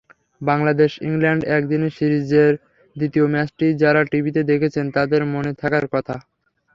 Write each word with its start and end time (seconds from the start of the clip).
বাংলাদেশ-ইংল্যান্ড 0.41 1.41
একদিনের 1.57 1.95
সিরিজের 1.97 2.53
দ্বিতীয় 2.95 3.25
ম্যাচটি 3.33 3.67
যাঁরা 3.81 4.01
টিভিতে 4.11 4.41
দেখেছেন, 4.51 4.85
তাঁদের 4.95 5.21
মনে 5.33 5.51
থাকার 5.61 5.85
কথা। 5.93 6.15